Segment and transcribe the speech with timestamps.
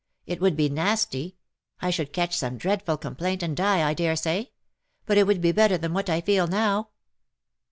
[0.25, 1.35] It would be nasty;
[1.79, 4.49] I should catch some dreadful complaint, and die, I daresay;
[5.05, 6.89] but it would be better than what I feel now.''